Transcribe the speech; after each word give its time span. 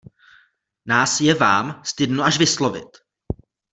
Nás 0.85 1.19
je 1.21 1.33
vám, 1.33 1.81
stydno 1.85 2.23
až 2.23 2.37
vyslovit! 2.37 2.87